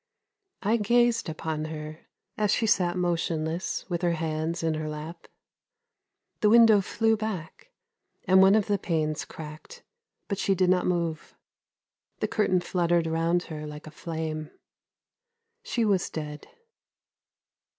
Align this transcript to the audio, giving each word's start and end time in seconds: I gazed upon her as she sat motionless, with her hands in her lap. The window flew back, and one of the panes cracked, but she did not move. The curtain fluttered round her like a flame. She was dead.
I 0.63 0.77
gazed 0.77 1.29
upon 1.29 1.65
her 1.65 2.07
as 2.35 2.51
she 2.51 2.65
sat 2.65 2.97
motionless, 2.97 3.85
with 3.87 4.01
her 4.01 4.13
hands 4.13 4.63
in 4.63 4.73
her 4.73 4.89
lap. 4.89 5.27
The 6.39 6.49
window 6.49 6.81
flew 6.81 7.15
back, 7.15 7.69
and 8.27 8.41
one 8.41 8.55
of 8.55 8.65
the 8.65 8.79
panes 8.79 9.25
cracked, 9.25 9.83
but 10.27 10.39
she 10.39 10.55
did 10.55 10.71
not 10.71 10.87
move. 10.87 11.37
The 12.19 12.27
curtain 12.27 12.61
fluttered 12.61 13.05
round 13.05 13.43
her 13.43 13.67
like 13.67 13.85
a 13.85 13.91
flame. 13.91 14.49
She 15.61 15.85
was 15.85 16.09
dead. 16.09 16.47